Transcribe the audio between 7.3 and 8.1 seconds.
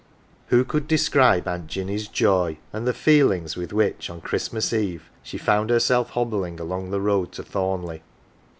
to Thornleigh.